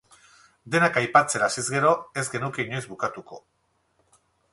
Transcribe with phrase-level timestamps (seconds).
[0.75, 1.91] Denak aipatzen hasiz gero,
[2.21, 3.39] ez genuke inoiz bukatuko.